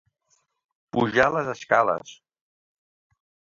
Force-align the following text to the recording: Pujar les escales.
Pujar 0.97 1.27
les 1.35 1.53
escales. 1.53 2.17